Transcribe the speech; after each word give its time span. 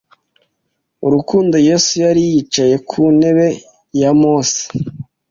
Urukundo 1.05 1.55
Yesu 1.67 1.91
yari 2.05 2.21
yicaye 2.31 2.75
ku 2.89 3.01
ntebe 3.17 3.47
ya 4.01 4.11
Mose 4.21 4.61